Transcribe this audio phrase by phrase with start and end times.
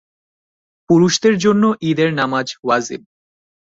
[0.89, 3.01] পুরুষদের জন্য ঈদের নামাজ ওয়াজিব।